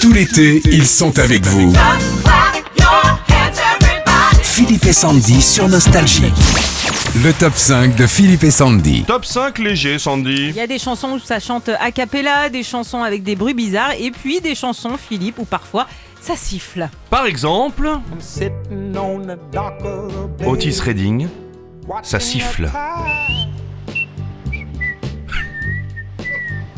[0.00, 1.72] Tout l'été, ils sont avec vous.
[4.42, 6.32] Philippe et Sandy sur Nostalgie.
[7.24, 9.04] Le top 5 de Philippe et Sandy.
[9.04, 10.50] Top 5 léger, Sandy.
[10.50, 13.54] Il y a des chansons où ça chante a cappella, des chansons avec des bruits
[13.54, 15.86] bizarres, et puis des chansons, Philippe, où parfois
[16.20, 16.88] ça siffle.
[17.10, 17.90] Par exemple,
[20.46, 21.28] Otis Redding,
[22.02, 22.70] ça siffle.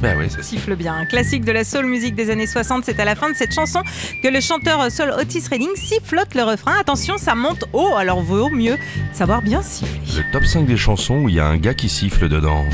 [0.01, 0.77] Ben oui, ça siffle.
[0.77, 0.95] Bien.
[0.95, 3.53] Un classique de la soul music des années 60, c'est à la fin de cette
[3.53, 3.83] chanson
[4.23, 6.73] que le chanteur soul Otis Redding sifflote le refrain.
[6.81, 8.77] Attention, ça monte haut, alors vaut mieux
[9.13, 10.01] savoir bien siffler.
[10.17, 12.65] Le top 5 des chansons où il y a un gars qui siffle dedans.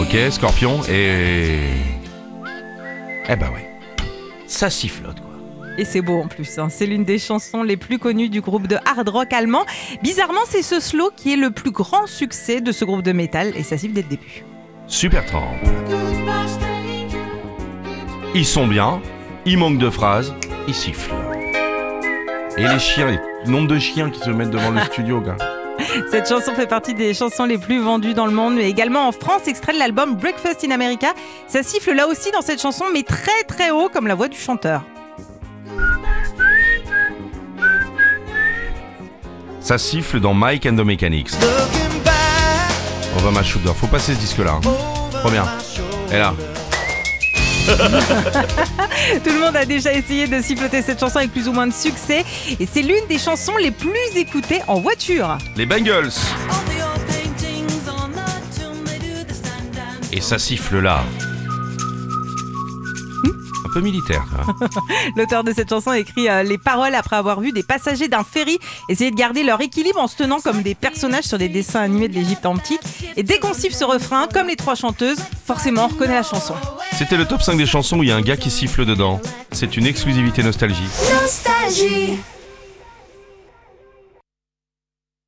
[0.00, 1.58] Ok, Scorpion, et...
[3.28, 3.68] Eh ben ouais,
[4.46, 5.30] ça sifflote quoi.
[5.78, 6.68] Et c'est beau en plus, hein.
[6.68, 9.64] c'est l'une des chansons les plus connues du groupe de hard rock allemand.
[10.02, 13.52] Bizarrement, c'est ce slow qui est le plus grand succès de ce groupe de métal,
[13.54, 14.44] et ça siffle dès le début.
[14.90, 15.54] Super Tramp.
[18.34, 19.00] Ils sont bien,
[19.46, 20.34] ils manquent de phrases,
[20.66, 21.14] ils sifflent.
[22.58, 25.36] Et les chiens, le nombre de chiens qui se mettent devant le studio, gars.
[26.10, 29.12] Cette chanson fait partie des chansons les plus vendues dans le monde, mais également en
[29.12, 31.14] France, extrait de l'album Breakfast in America.
[31.46, 34.38] Ça siffle là aussi dans cette chanson, mais très très haut comme la voix du
[34.38, 34.82] chanteur.
[39.60, 41.30] Ça siffle dans Mike and the Mechanics.
[43.16, 44.52] On va ma Sugar, faut passer ce disque-là.
[44.64, 44.70] hein.
[45.20, 45.44] Trop bien.
[46.12, 46.34] Et là,
[49.22, 51.72] Tout le monde a déjà essayé de siffloter cette chanson avec plus ou moins de
[51.72, 52.24] succès,
[52.58, 55.38] et c'est l'une des chansons les plus écoutées en voiture.
[55.56, 56.10] les Bengals.
[60.12, 61.04] Et ça siffle là.
[63.66, 64.68] Un peu militaire, vois.
[65.16, 68.24] L'auteur de cette chanson a écrit euh, les paroles après avoir vu des passagers d'un
[68.24, 68.58] ferry
[68.88, 72.08] essayer de garder leur équilibre en se tenant comme des personnages sur des dessins animés
[72.08, 72.80] de l'Égypte antique.
[73.16, 76.54] Et dès qu'on siffle ce refrain, comme les trois chanteuses, forcément on reconnaît la chanson.
[76.96, 79.20] C'était le top 5 des chansons où il y a un gars qui siffle dedans.
[79.52, 80.88] C'est une exclusivité nostalgie.
[81.22, 82.18] Nostalgie.